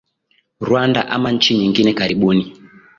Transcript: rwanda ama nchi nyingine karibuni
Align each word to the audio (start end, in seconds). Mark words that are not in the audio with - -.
rwanda 0.61 1.07
ama 1.09 1.31
nchi 1.31 1.57
nyingine 1.57 1.93
karibuni 1.93 2.57